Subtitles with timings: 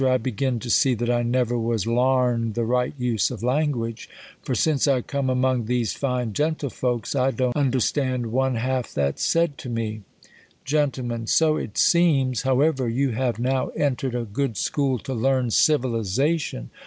[0.03, 4.09] I begin to see that I never was larn'd the right use of language;
[4.41, 9.59] for, since I come among these fine gentlefolks, 1 don't understand one half that's said
[9.59, 10.01] to me.
[10.65, 12.41] Gent, So it seems.
[12.41, 16.71] However, you have now en tered a good scliool to learn civilization.